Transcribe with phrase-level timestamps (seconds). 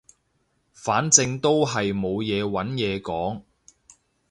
[0.73, 3.43] 反正都係冇嘢揾嘢講